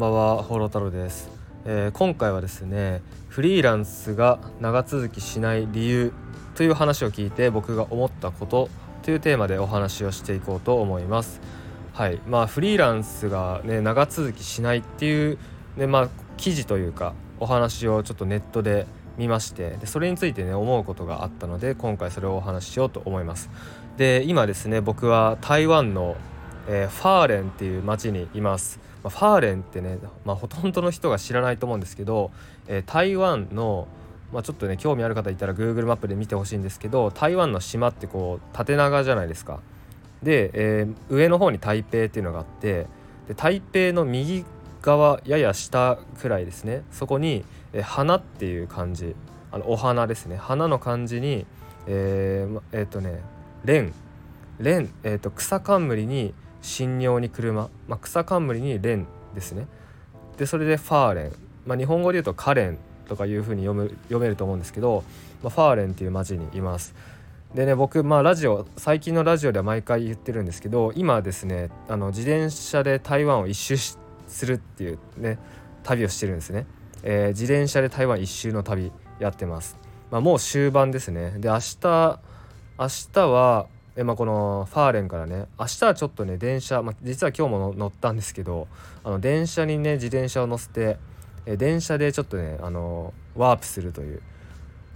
[0.00, 1.28] んばんは、ホロ太郎です、
[1.66, 6.14] えー、今回はですね、フリーランスが長続きしない理由
[6.54, 8.70] という話を聞いて僕が思ったこと
[9.02, 11.42] というテーマでお話をしていこうと思います。
[11.92, 15.38] はい、まあフリーランスがね長続きしないっていう
[15.76, 16.08] ねまあ
[16.38, 18.86] 記事というかお話をちょっとネットで
[19.18, 23.50] 見ましてでそれについてね思うことがあったので今回それをお話ししようと思います。
[23.98, 26.16] で今ですね僕は台湾の、
[26.68, 28.78] えー、ファーレンっていう町にいます。
[29.02, 32.30] まあ、ファーレンってね、まあ、ほとんどの人が知らないと思うんですけど、
[32.68, 33.88] えー、台湾の、
[34.32, 39.60] まあ、ちょっとね興味ある方いたら Google マップで見てほしいんですけど台湾の島ってこう縦長じゃないですか。
[40.22, 42.86] で、えー、上の方に台北っていうのがあって
[43.28, 44.44] で台北の右
[44.82, 49.14] 側やや下くらいですねそこに、えー、花っていう漢字
[49.50, 51.46] あのお花ですね花の漢字に
[51.86, 53.20] えー、えー、っとね
[53.64, 53.92] 蓮
[54.60, 59.66] 蓮、えーと、草冠に神尿に車、まあ、草冠に蓮ですね。
[60.36, 61.32] でそれでファーレン、
[61.66, 65.04] まあ、日本語で言うとカレンとかいうふうに読む読めると思うんですけど、
[65.42, 66.94] まあ、ファーレンっていう町にいます。
[67.54, 75.38] でね僕まあラジオ最近のラジオでは毎回言ってるんですけど今ですねあの自転車で台湾を一周するっていうね
[75.82, 76.66] 旅をしてるんですね、
[77.02, 79.76] えー、自転車で台湾一周の旅やってます、
[80.12, 81.32] まあ、もう終盤ですね。
[81.38, 82.20] で明日
[82.78, 83.66] 明日は
[84.00, 88.66] えまあ、このファーレンからね明日はちょっとね電車、まあ、実は今日も乗ったんですけど
[89.04, 90.96] あの電車にね自転車を乗せて
[91.44, 94.22] え電車でちょっとねあのワープするという。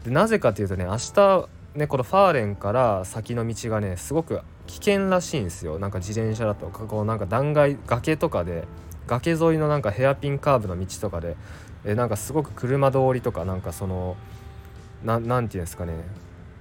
[0.06, 5.78] でなぜかというとね明日ねこのファーレンから先の道がねすごく危険らしいんですよ。
[5.78, 8.64] なんか自転車だとこうなんか断崖崖とかで
[9.06, 11.36] 崖沿いのなんかヘアピンカーブの道とかで
[11.84, 14.16] えなんかすごく車通りとかなんかその
[15.04, 15.92] 何て言うんですかね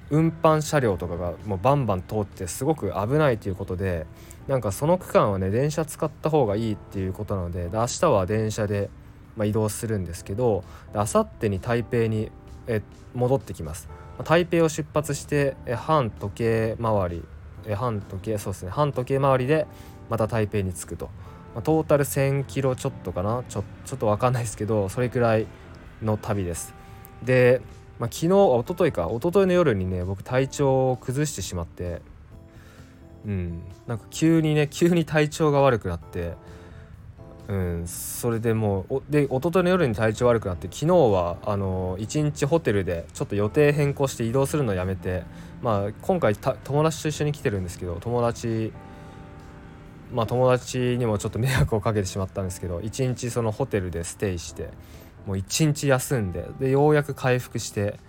[0.09, 4.05] 運搬車両とかがもうバンバン通ってすごく危ないということで
[4.47, 8.89] なんかその区間はね電車使った方がいいっていうことなので明日は電車で、
[9.36, 10.63] まあ、移動するんですけど
[10.93, 12.31] 明後日に台北に
[12.67, 12.81] え
[13.13, 13.89] 戻ってきます。
[14.23, 17.23] 台北を出発して反時計回り
[17.75, 19.65] 反時計そうですね反時計回りで
[20.09, 21.05] また台北に着くと、
[21.55, 23.43] まあ、トータル1,000キロちょっとかな？
[23.49, 25.47] ちょちょっと分かんないですけどそれくらい
[26.02, 26.75] の旅です。
[27.23, 27.61] で
[27.99, 29.08] まあ、昨日一昨日か。
[29.11, 32.02] 一昨日の夜にね僕体調を崩してしまって。
[33.26, 33.61] うん。
[33.87, 36.33] なんか急にね急に体調が悪くなって。
[37.48, 37.87] うん。
[37.87, 45.23] それでもうで一昨日の夜に体調悪くなって昨日はあの一日ホテルでちょっと予定変更して移動するのやめて
[45.61, 48.71] まあ今回友達と一緒に来てるんですけど友達
[50.14, 54.70] まあ友達にもちょっと迷惑をかけてしまったんですけど一日そのホテルでステイして
[55.26, 58.00] もう一日休んででようやく回復して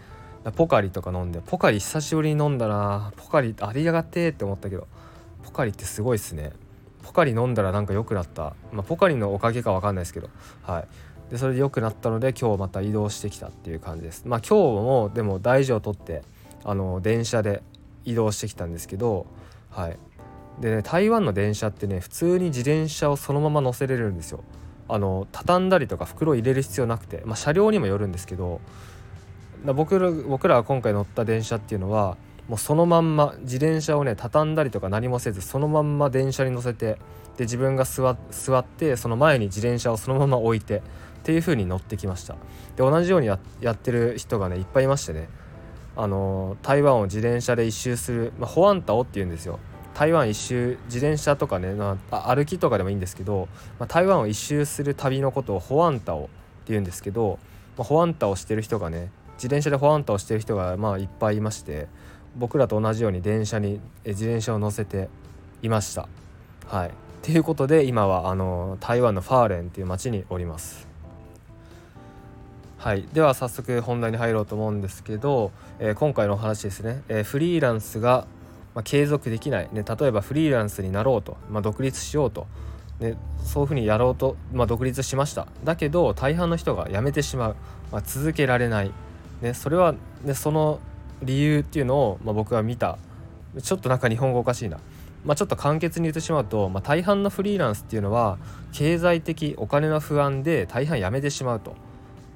[0.56, 4.86] ポカリとか飲んでポカリ久しぶりに飲んだなポカリありやがってって思ったけど
[5.42, 6.52] ポカリってすごいっすね。
[7.02, 10.30] ポカリ飲んだらなんか良くなった、まあ、ポカリのおかげか分かんないですけど
[10.62, 10.88] はい。
[11.30, 14.24] でそれで良くなったので今日また移動してきたっていう感じです。
[14.26, 16.22] まあ今日もでも大事を取って
[16.64, 17.62] あの電車で
[18.04, 19.26] 移動してきたんですけど
[19.70, 19.98] はい。
[20.60, 24.44] でね台湾の電車ってね普通に自転車をそのまま乗せれるんですよ。
[24.88, 28.60] あの畳んだりとか袋入れる必要なくて、まあ、車両にもよるんですけど
[29.64, 32.16] 僕ら僕らが今回乗った電車っていうのは
[32.48, 36.98] もうそのまんま自転車をね畳んだりとか何もせずそのまんま電車に乗せて
[37.38, 40.80] で自分が座ってその前に自転車をそのまま置いてっ
[41.24, 42.34] ていう風に乗ってきました。
[42.76, 43.38] で同じようにや
[43.70, 45.28] ってる人がねいっぱいいましてね。
[45.96, 49.58] あの台湾を自転車で一周する、まあ、ホアンタオっていうんですよ。
[49.94, 57.38] 台湾一周自転車とかね、まあ、歩きとかでもいいんですけど、まあ、台湾を一周する旅のことをホアンタオっていうんですけど、
[57.78, 61.88] まあ、ホアンタをしてる人がね自転車でホアンタをしてる人がまあいっぱいいまして
[62.36, 65.08] 僕らと同じように電車に自転車を乗せて
[65.62, 66.08] いました。
[66.66, 66.90] はい
[67.22, 70.86] ということで今はあの台湾のファーレンっていう町におります。
[72.76, 78.26] はい、では早速本題に入ろうと思うんですけど、えー、今回のお話ですね、えー、フリーランスが
[78.74, 82.46] まあ、継続できない、ね、例えばフリーランスになろうと、まあ、独立しようと、
[83.00, 85.46] ね、そういうふうにやろうと、まあ、独立しました。
[85.64, 87.56] だけど大半の人が辞めてしまう、
[87.92, 88.90] まあ、続けられない、
[89.42, 89.94] ね、それは、
[90.24, 90.80] ね、その
[91.22, 92.98] 理由っていうのを、まあ、僕は見た。
[93.62, 94.80] ちょっとなんか日本語おかしいな、
[95.24, 98.38] まあ、ちょっと簡潔に言ってしまうと、まあ、大半のフリーランスっていうのは
[98.72, 101.76] 経済的お金の不安で大半辞めてしまうと。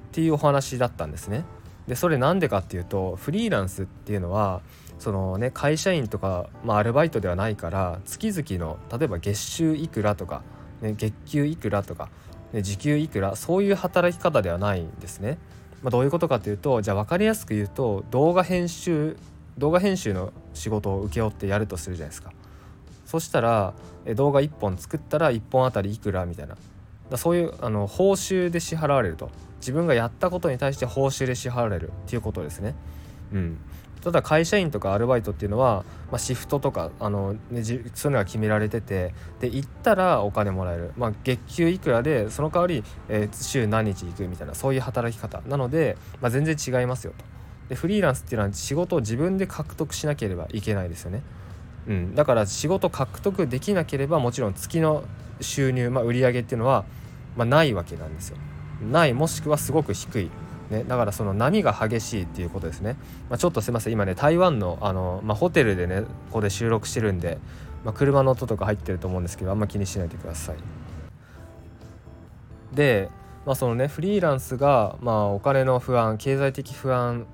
[0.08, 1.44] っていうお話だったんですね。
[1.88, 4.60] でそれなんでかっていうとフリーランスっていうのは
[4.98, 10.42] そのね会社員とか、まあ、アルバイトではないから月々の例えば月収いくらとか、
[10.82, 12.10] ね、月給いくらとか、
[12.52, 15.38] ね、時給いくらそういう働き方ではないんですね。
[15.82, 19.16] まあ、どういうことかっていうとじゃあ分かりやすく言うと動画編集
[19.56, 22.32] 動画編集の仕事を請け負ってやるとするじゃないですか。
[23.06, 23.72] そしたら
[24.14, 26.56] 動画1本作ったら1本あたりいくらみたいな
[27.08, 32.74] だそういうあの報酬で支払われると自分がやったことに対して報酬で支払われるっていうことですね。
[33.32, 33.58] うん、
[34.00, 47.24] ただ会社員とかアルバイトっていうのは、まあ、シフトとかあの、ね、そういうのが決められててで行ったらお金もらえる、まあ、月給いくらでその代わり、えー、週何日行くみたいなそういう働き方なので、まあ、全然違いますよと。
[47.68, 51.22] でフリーランスっていうのは仕事を自分で獲得しなければいけないですよね。
[51.86, 55.04] うん、だから仕事獲得できなければもちろん月の
[55.40, 56.84] 収入、まあ、売上っていうのは、
[57.36, 58.36] まあ、ないわけなんですよ。
[58.80, 60.30] ないもしくはすごく低い。
[60.70, 62.96] ね、だからその波が激しいっていうことですね、
[63.30, 63.94] まあ、ちょっとすいません。
[63.94, 67.38] 今ね台湾のあの、まあ、ホテルでねここで収録してるんで、
[67.84, 70.56] まあ、車の音とか入ってると思うんですけどあんま気にしないでください。
[72.74, 73.08] で、
[73.46, 77.26] まあ、そのねフリーランスが、まあ、お金の不安経済的不安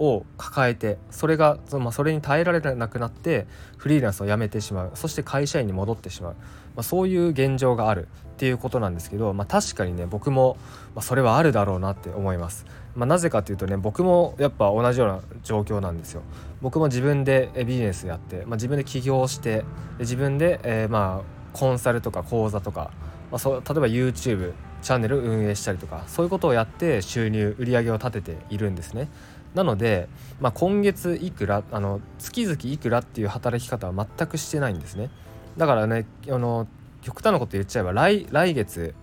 [0.00, 10.56] を抱えてそれがそ,、まあ、それに耐えられなくなってフリーランスを辞めてしまうそして会社員に戻ってしまう、まあ、そういう現状があるっていうことなんですけど、まあ、確かにね僕も、
[10.94, 12.64] まあ、それはあるだろうなって思います。
[12.96, 16.22] まあ、なぜかというとね僕もやっぱ同じような状況なんですよ。
[16.62, 19.64] 僕も自分でビジネスやって、まあ、自分で起業して
[19.98, 22.90] 自分で、えー、まあコンサルとか講座とか、
[23.30, 29.08] まあ、そう例えば YouTube チャンネル運営したりとかそういうことをやって収入売り上げを立てているんですね。
[29.54, 30.08] なので、
[30.40, 35.10] まあ、今月いくらあの月々いくらっていう働き方は全くしてないんですね。
[35.56, 36.66] だからねあの
[37.02, 38.94] 極端なこと言っちゃえば来月、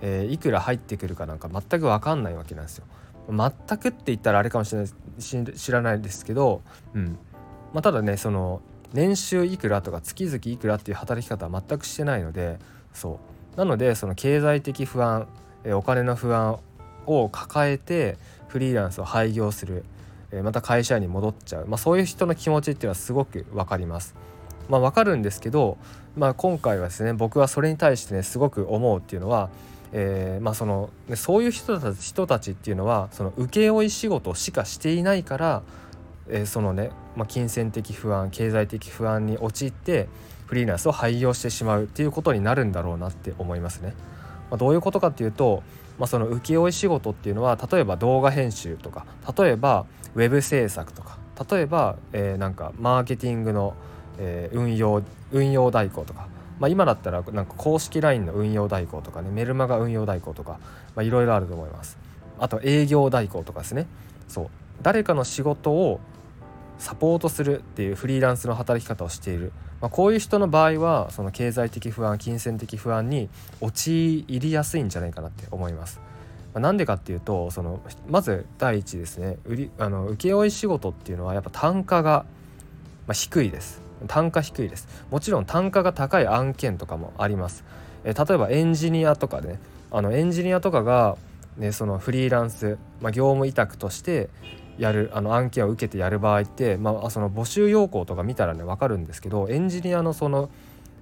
[0.00, 2.84] えー、いくら入ってくるかなんか全く分かんないわけなんですよ。
[3.28, 6.62] 全くって言ったらあれかもしれない知らないですけど、
[6.94, 7.18] うん。
[7.72, 8.60] まあ、ただねその
[8.92, 12.58] 年収いくらとか月々いくらっていう働き方は全くしてないので
[12.92, 13.20] そ
[13.54, 13.56] う。
[13.56, 15.28] なのでその経済的不安
[15.64, 16.58] えお金の不安
[17.06, 18.16] を抱えて
[18.48, 19.84] フリーランスを廃業する。
[20.42, 24.14] また会社に戻っちゃう、まあ、そういう人の気持ちっていうのはすごく分かります。
[24.68, 25.76] まあ、分かるんですけど、
[26.16, 29.50] まあ、今回はですね僕はそれに対してねすごく思うっていうのは、
[29.92, 35.62] えー、まあそのそういう人たち人たちっていうのはその請負仕事しかしていないから、
[36.28, 40.08] えー、そのね、まあ、金銭的不安経済的不安に陥って
[40.46, 43.94] フリーランスを廃業してしまうっていうことになるんだろうなって思いますね。
[44.50, 45.62] まあ、どういうことかっていうと、
[45.98, 49.06] まあ、その請負仕事っていうのは例えば動画編集とか
[49.38, 51.18] 例えばウェブ制作とか
[51.50, 53.74] 例えば、えー、なんかマーケティングの、
[54.18, 56.28] えー、運用運用代行とか、
[56.58, 60.58] まあ、今だったらなんか公式 LINE の運用代行とかねメルマガ運用代行とか
[60.98, 61.98] いろいろあると思います。
[62.38, 63.86] あと営業代行とかですね。
[64.28, 64.46] そう。
[64.82, 66.00] 誰かの仕事を
[66.78, 73.28] サポートするっていうフリーランスの働き方をしている、まあ、こういう人の場合はその経済的不安金銭的不安に
[73.60, 76.00] 陥りやすいんじゃないかなって思います。
[76.54, 82.24] まあ、なんでかっていうとそのまず第一ですね売りあの請負仕事っていうのはやっぱ単価が、
[83.06, 83.82] まあ、低いです。
[84.08, 84.88] 単価低いです。
[85.10, 87.64] もちろん単価が高い案件とかもあります、
[88.04, 89.60] え例えばエンジニアとかね
[89.90, 91.16] あのエンジニアとかが、
[91.56, 94.30] ね、そのフリーランス、まあ、業務委託として
[94.78, 100.50] やるあの案件を受けてやる場合って、まあ、その募集要項とか見たらね分かるんですけどエンジニアのその、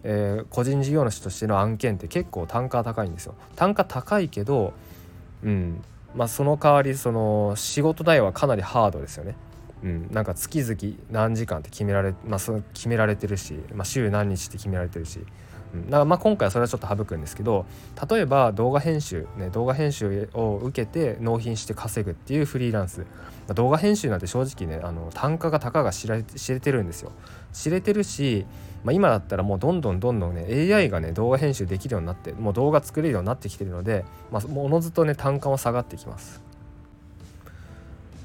[0.03, 3.35] えー、個人事業主としての案件って結構単価高いんですよ。
[3.57, 4.75] 単価高いけど
[5.45, 5.85] うん。
[6.15, 9.37] まあ、その代わりその仕事内容はかなりハードですよね。
[9.83, 12.41] うん、なんか月々何時間って決められ,、まあ、
[12.75, 15.21] 決められてるし、まあ、週何日って決められてるし、
[15.73, 17.65] うん、だからまあ今回はそれはちょっと省くんですけど
[18.11, 23.07] 例えば動画編集、ね、動画編集を受けて納品して稼ぐっていうフリーランス、ま
[23.51, 27.13] あ、動画編集なんて正直ねあの単価が高が知られ知れてるんですよ。
[27.53, 28.45] 知れてるし
[28.85, 36.43] まあ、今だったらもうどんどんどんどんね AI がね動画編集できるようになってもう動画作れるようになってきてるので、まあ、おのずとね単価は下がってきます。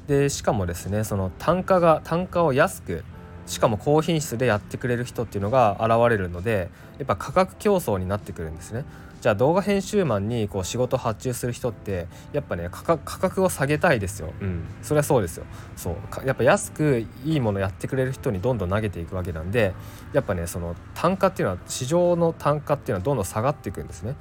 [0.08, 3.04] でしかもですねその単価が単価を安く
[3.48, 8.86] しかも高品質でやってくれる人っていうのが現れるのでやっぱ価格競争になってくるんですね。
[9.26, 14.32] じゃあ動画編集マンにこう仕事発注する人ってやっぱね価格を下げたいですよ。
[14.40, 15.46] うん、そりゃそうですよ。
[15.76, 19.74] そうやっぱ安くいいものやってくれる人にどんどん投げていくわけなんで
[20.14, 24.16] やっぱねその単価っていうのは市場の単価っていうのはどんどん下がっていくんですね。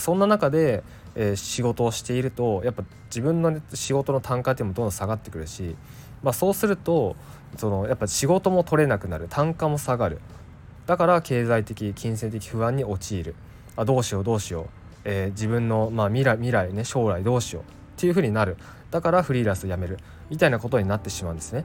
[0.00, 0.82] そんな中で、
[1.14, 5.76] えー、仕事をしているとやっぱ自分の、ね、仕事の単価っていうのもどんどん下がってくるし、
[6.20, 7.14] まあ、そうすると
[7.56, 10.18] そのやっぱ仕事も取れなくなる単価も下がる
[10.86, 13.36] だから経済的金銭的不安に陥る
[13.78, 14.66] あどうしようどうしよう、
[15.04, 17.62] えー、自分の、まあ、未来未来ね将来どうしよう。
[17.62, 17.66] っ
[17.96, 18.56] ていう風になる。
[18.90, 19.98] だからフリーランス辞める。
[20.30, 21.64] みたいなことになってしまうんですね。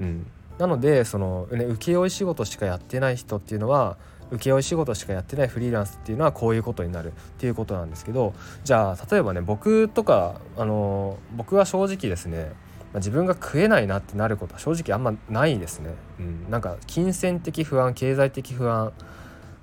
[0.00, 0.26] うん、
[0.58, 3.98] なのでその、ね、請負仕事しかやってない人っていうのは
[4.30, 7.08] 請負仕事しかやってないフリーランスっていうのはこういうことになる。
[7.08, 8.32] っていうことなんですけど
[8.64, 12.52] じゃあ例えばね僕とかあの僕は正直ですね
[12.94, 15.90] 自分が食えないなってなることは正直あんまないですね。
[16.18, 18.92] うん、なんか金銭的不安経済的不安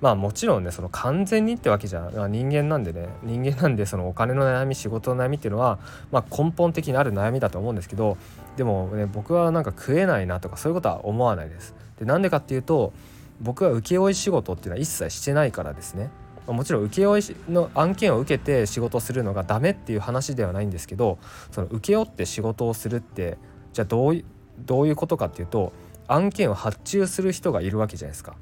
[0.00, 5.78] まあもちろんねその完全にってわけじゃ人間なんでね人間なんでそのお金の悩み仕事の悩みっていうのは、
[6.10, 8.16] まあ、根本的にある悩みだと思うんですけど
[8.56, 11.74] でもね僕はなんか食えないなとかそういうことは思わないです。
[11.98, 12.92] でなんでかっていうと
[13.40, 16.10] 僕は請負仕事っていうのは一切してないからですね。
[16.46, 21.18] もちろん請負の案件を受けて仕事するのがダメっていう話ではないんですけど
[21.52, 23.38] その請負って仕事をするって
[23.72, 24.24] じゃあどう
[24.58, 25.72] どういうことかっていうと
[26.08, 28.34] 案件を発注する人がいるわけじゃないですか。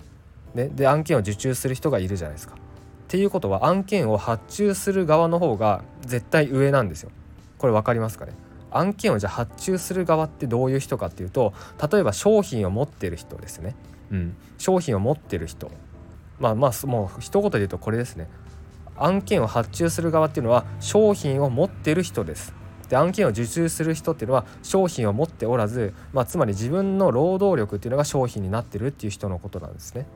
[0.54, 2.54] ね、で案件を受注する人がいるじゃないですか。
[2.54, 2.58] っ
[3.08, 7.10] ていうことは案件を発注する側の方が絶対上なんですよ。
[7.58, 8.32] これ分かりますかね？
[8.70, 11.54] 案件をじゃあ発注する側ってどういう人かっていうと
[11.90, 13.74] 例えば商品を持ってる人ですね。
[14.10, 15.70] うん、商品を持ってる人
[16.38, 18.26] まあまあもう一言で言うとこれですね
[18.96, 22.54] 案件を発注する側っていうのは商品を持ってる人です
[22.88, 30.06] で案件を受注する人っていうのは商品を持っておらず、まあ、つまり自分の労働力っていうのが商品になってるっていう人のことなんですね。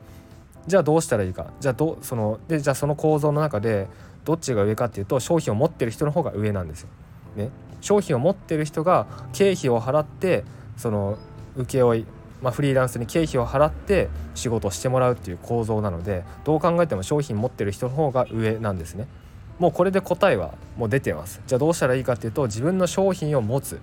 [0.67, 1.47] じゃあどうしたらいいか？
[1.59, 3.87] じゃあどそのでじゃあその構造の中で
[4.25, 6.89] どっちが上かっていうと商品を持ってる人の方が上なんですよ。
[7.35, 7.49] ね、
[7.81, 10.43] 商品を持ってる人が経費を払って
[10.77, 11.17] その
[11.55, 12.05] 請負
[12.41, 19.07] まあ、フリーランスに経費を払って仕事をしてもらうっていう構造なのでどう考えても商品持ってる人の方が上なんですね。
[19.59, 21.39] もうこれで答えはもう出てます。
[21.47, 23.79] じゃあどうしたらいいかっていうと自分の商品を持つ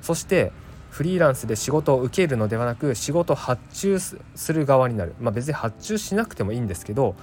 [0.00, 0.52] そして
[0.92, 4.18] フリーランスで仕事を受けるのではなく仕事を発注す
[4.52, 5.14] る側になる。
[5.22, 7.14] まあ別に発注しなくてもいいんですけど、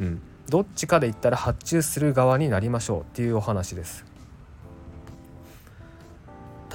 [0.00, 4.06] うん、どっちかで言ったら発注する側になりましょうっていうお話です。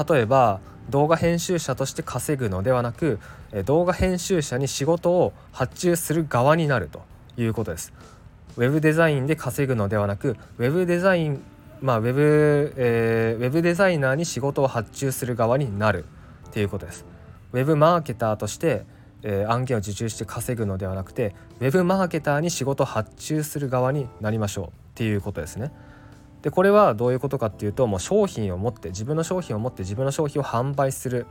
[0.07, 0.59] 例えば
[0.91, 3.19] 動画編集者として稼ぐのではなく
[3.65, 7.01] 動画編集者に仕事を発注する側になると
[7.35, 7.93] いうことです。
[8.57, 11.41] ウェブデザインで稼ぐのではなくウェブデザイン
[11.81, 16.05] まあウェブ、えー、ウェブデザイナーに仕事を発注する側になる。
[16.53, 17.03] っていうことです。
[17.51, 18.85] ウェブマーケターとして、
[19.23, 25.71] えー、案件を受注して稼ぐのではなくてウェブマーケターに仕事発注する側になりましょうっていうことですね。
[26.43, 31.25] でこれはどういうことかっていうともう商品を持って自分の商品を持って自分の商品を販売する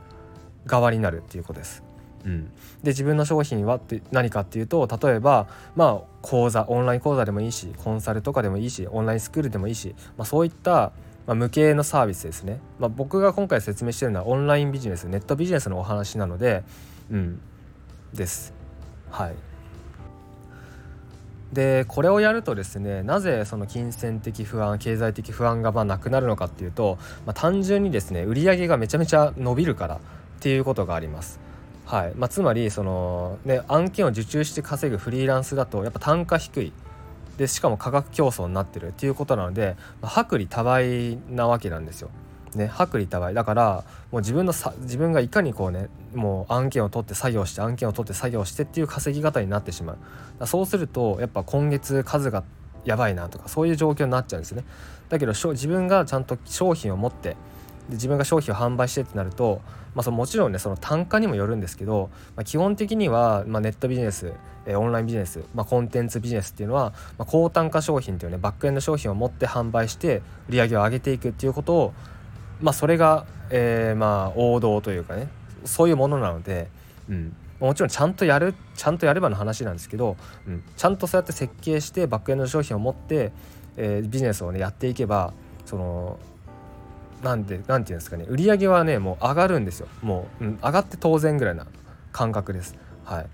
[0.65, 1.83] 側になるっていうことです。
[2.25, 2.45] うん、
[2.83, 10.91] で自分の商品はって何かっていうと例えばまあ講座オンライン講座でもいいしコンサルとかでもいいしオンラインスクールでもいいし、まあ、そういった
[11.25, 16.63] まあ、無形のサービスですね、まあ、僕が今回説明してるのはオンラインビジネスネットビジネスのお話なので
[17.11, 17.39] うん。
[18.13, 18.53] です。
[19.09, 19.35] はい。
[21.51, 29.99] でこれをやるとですねなぜその金銭的不安経済的不安がまあなくなるのかっていうと、まあ、単純にですね売り上げがめちゃめちゃ伸びるからっ
[30.39, 31.39] ていうことがあります。
[31.85, 32.13] はい。
[32.15, 36.73] まあ、つまりその、ね、案件を受注して稼ぐフリーランスだとやっぱ単価低い。
[37.37, 42.09] でしかも価格競争になってるっていうことなので、ま、薄利多売なわけなんですよ。
[42.55, 43.33] ね、薄利多売。
[43.33, 49.97] だからもう自分のさ自分がいかにこうねもう案件を取って作業して案件を取って作業してっていう稼ぎ方になってしま
[50.39, 50.47] う。
[50.47, 52.43] そうするとやっぱ今月数が
[52.85, 54.63] やばいなとかそういう状況になっちゃうんですね。
[55.09, 57.35] だけど自分がちゃんと商品を持って
[57.89, 59.61] で自分が商品を販売してってなると、
[59.95, 64.33] まあ、そのもちろんねその単価にもよるんですけど、まあ、基本的には、まあ、ネットビジネス、
[64.65, 71.93] えー、オンラインビジネス、まあ、コンテンツビジネスっていうのは、まあ、高単価商品というねバックエンド商品を持って販売して売り上げを上げていくっていうことを、
[72.61, 75.27] まあ、それが、えー、まあ王道というかね
[75.65, 76.69] そういうものなので、
[77.09, 83.31] うん、もちろんちゃんとやるちゃんとやればの話なんですけど、うん、ちゃんとそうやって設計してバックエンド商品を持って、
[83.77, 85.33] えー、ビジネスをねやっていけば
[85.65, 86.19] その
[87.23, 88.25] なんでなんていうんですかね。
[88.27, 89.87] 売り上げはねもう上がるんですよ。
[90.01, 91.65] もう、うん、上がって当然ぐらいな
[92.11, 92.75] 感覚です。
[93.05, 93.25] はい。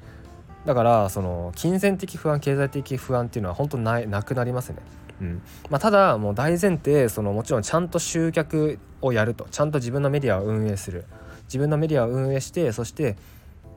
[0.65, 4.77] だからその金銭的不安経済的不安っていうのは本当ないなくなりますね。
[5.21, 5.41] うん。
[5.69, 9.47] まあ、ただもう大前提そのもちろんちゃんと集客をやると。
[9.49, 11.05] ちゃんと自分のメディアを運営する。
[11.45, 13.17] 自分のメディアを運営してそして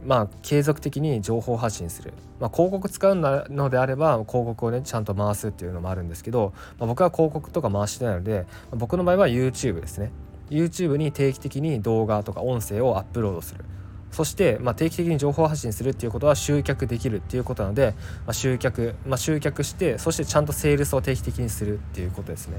[0.05, 10.11] まあ、継続的に情報発信する、まあ、広告使うのであれば広告をねちゃんと回すっていうのもあるんですけど、まあ、僕は広告とか回してないので、まあ、僕の場合は YouTube ですね。
[10.51, 13.65] YouTube に定期的に動画とか音声をアップロードする。
[14.11, 17.95] そして、まあ、定期的に情報発信するっていうことは集客できるっていうことなので、
[18.27, 22.59] まあ、集客、まあ、集客してそしてちゃんとセールスを定期的にするっていうことですね。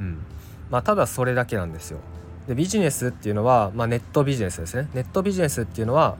[0.00, 0.18] うん。
[0.70, 1.98] まあただそれだけなんですよ
[2.50, 6.16] でビジネスっていうのは、まあ、ネットビジネスですねネットビジネスっていうのは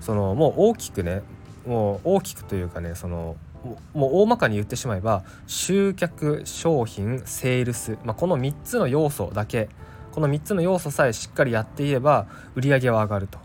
[0.00, 1.22] そのもう大きくね
[1.66, 3.34] もう大きくというかねその
[3.92, 9.68] もう大まかに言ってしまえば集客商品セールス、まあ、この3つの要素だけ
[10.12, 13.40] この3つの要素さえしっかりやっていれば売り上げは上がると。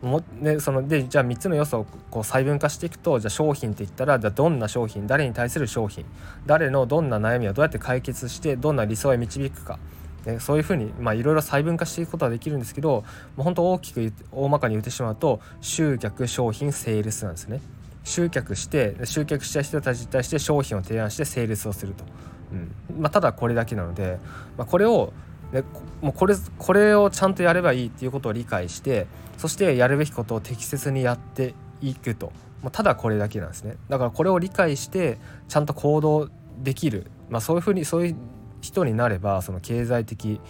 [0.00, 6.04] もね、そのでじゃあ3つの要素をこう細分化していくとじゃあ商品って言ったらじゃあどんな商品誰に対する商品
[6.44, 9.78] 誰のどんな悩みをどうやって解決してどんな理想へ導くか
[10.24, 13.04] ね、そういうふうにいろいろ細分化していくことはできるんですけど
[13.36, 17.60] もう本当大きく大まかに言ってしまうと集客商品セールスなんですね。
[18.04, 22.04] 集客して集客した人たちに対して商品を提案してセールスをすると、
[22.52, 23.00] うん。
[23.00, 24.18] まあ、ただこれだけなので、
[24.56, 25.12] まあ、これを
[25.52, 25.62] で
[26.00, 33.76] もうこれこれをちゃんとやればいいっていうことを理解してそしてやるべきことを適切にやっていくと、まあ、ただこれだけなんですね。
[33.88, 38.16] だからこれを理解してちゃんと行動できる、まあ、そういうふうにそういう
[38.62, 40.40] 人になればその経済的、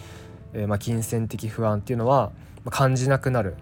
[0.53, 2.31] えー、まあ金銭的不安っていうのは
[2.69, 3.55] 感じなくなる、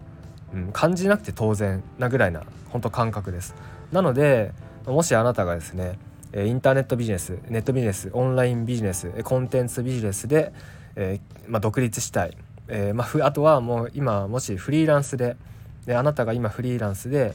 [0.54, 3.56] うん、感じなくて当然なぐらいな本当感覚です。
[3.92, 4.52] なので
[4.86, 5.98] もしあなたがですね
[6.36, 10.54] インターネットビジネスネットビジネスオンラインビジネスコンテンツビジネスで
[10.96, 15.38] えー、まあ、独立したい、えー、まあ、あとはもう今もしフリーランスで
[15.86, 17.34] であなたが今フリーランスで、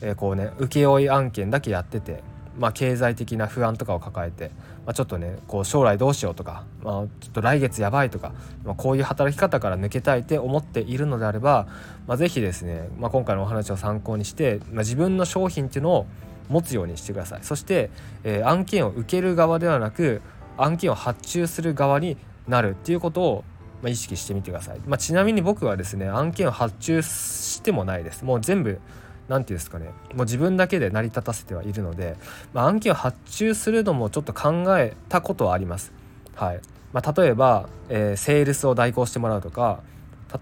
[0.00, 2.22] えー、こうね請負案件だけやってて、
[2.58, 4.50] まあ、経済的な不安とかを抱えて、
[4.88, 8.32] まあ、ちょっとねこう将来どうしようとか、まあ、ちょっと来月やばいとか、
[8.64, 11.68] まあ、こういう働き方から抜けたいって思っているのであれば、
[12.06, 16.06] まあ、是非ですね、まあ、今回のお話を参考にして、まあ、自分の商品っていうのを
[16.48, 17.40] 持つようにしてください。
[17.42, 17.90] そして、
[18.24, 20.22] えー、案件を受ける側ではなく
[20.56, 22.16] 案件を発注する側に
[22.46, 23.44] なるっていうことを
[23.82, 28.24] ま意識してみてください、まあ、ちなみに僕はですね案件を発注してもないです。
[28.24, 28.80] もう全部
[29.28, 29.86] 何て言うんですかね。
[30.14, 32.16] もう自分だけで成り立たせてはいるので、
[32.52, 35.92] まあ、案件を発注するのもちょっと考えたことはあります。
[36.34, 36.60] はい。
[36.92, 39.80] まあ、例えば、えー、セールスを代行してもらうとか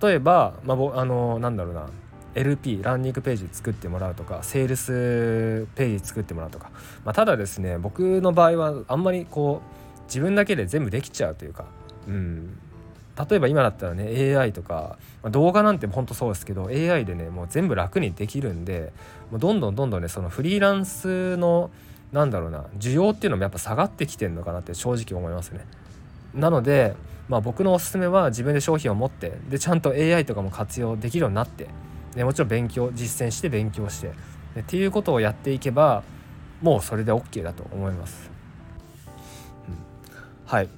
[0.00, 1.88] 例えば、まあ、あのなんだろうな。
[2.36, 6.70] LP ランニングページ作ってもらうとかセールスページ作ってもらうとか、
[7.02, 11.64] まあ、ただですね僕の場合はあんまりこう自分だけで全部できちゃうというか
[12.06, 12.58] うん、
[13.18, 18.92] 例えば今だったらね AI とか、まあ、動画なんてほんとそうですけど AI でねもう全部楽にできるんで
[19.30, 21.70] もうどんどんどんどんねそのフリーランスの
[22.12, 25.66] なんだろうな需要っていうのもやっぱ下がってきてるのかなって正直思いますね。
[26.34, 26.94] なので、
[27.28, 31.68] まあ、僕のおすすめは自分で商品を持ってでちゃんと AI とかも活用できるようになって、
[32.14, 34.12] ね、もちろん勉強実践して勉強して
[34.60, 36.02] っていうことをやっていけば
[36.60, 38.30] もうそれで OK だと思います。
[39.68, 39.76] うん、
[40.46, 40.68] はい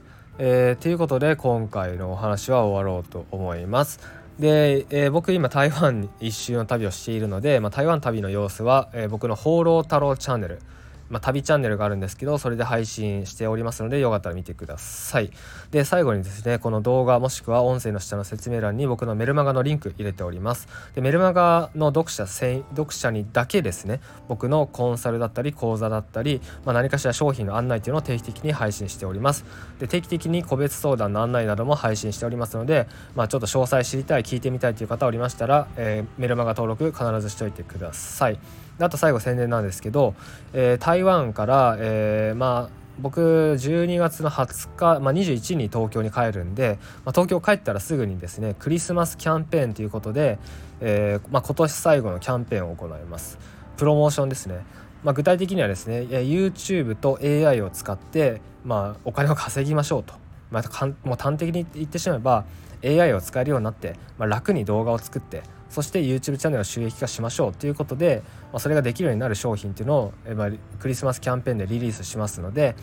[0.41, 3.99] えー、ということで今回のお話は終わろうと思います。
[4.39, 10.61] で、えー、僕今台湾一周の旅をしているので、まあ、台湾旅の様子は、えー、僕の「放浪太郎チャンネル」
[11.11, 15.31] まあ、旅チャンネルがあるんですけどそれで配信しておりますのでよかったら見てください。
[15.71, 20.69] で最後にですねこの動画もしくは音声の下の説明欄に僕のメルマガのリンク入れております。
[20.95, 29.45] でメルマガの読者読者にだけですね僕のコンサルだったり講座だったり、まあ、何かしら商品の案内というのを定期的に配信しております。
[29.79, 38.39] で定期的に個別相談の案内なども配信しておりますので、まあ、ちょっと詳細知りたい聞いてみたいという方おりましたら、えー、メルマガ登録必ずしておいてください。
[38.79, 40.15] あと最後宣伝なんですけど、
[40.53, 50.39] えー、台湾から、えー、まあ僕12月の20日、まあ、21に東京に帰るんで、まあ、東京帰ったらすぐにですねクリスマスキャンペーンということで、
[50.81, 53.39] えーまあ、今年最後のキャンペーンを行います。
[53.77, 54.65] プロモーションですね、
[55.05, 60.15] ま、具体的にはですね YouTube と AI を使って、まあ、お金を稼ぎましょうと、
[60.51, 62.45] まあ、もう端的に言ってしまえば
[62.85, 72.75] AI を使えるようになって、ま、楽に動画を作ってそして YouTube チャンネルを収益化しましょうということで、まあ、それができるようになる商品っていうのを、えまあ、クリスマスキャンペーンでリリースしますので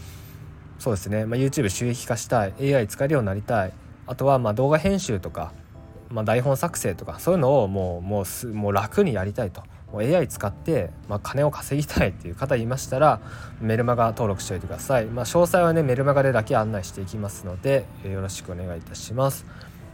[0.79, 3.73] そうですね、まあ、YouTube 収益化したい AI 使えるようになりたい
[4.07, 5.51] あとはま動画編集とか、
[6.09, 9.63] ま台本作成とかそういうのをもうもうもう楽にやりたいと。
[9.91, 13.21] もう AI 使って、ま金を稼ぎたいっていう方いましたら
[13.61, 19.45] メルマガ登録しておいてください、ま詳細はねメルマガでだけ案内していきますので、よろしくお願いいたします。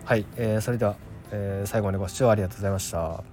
[0.06, 0.96] はい、えー、それでは
[1.32, 3.24] えー、最後までご視聴ありがとうございました。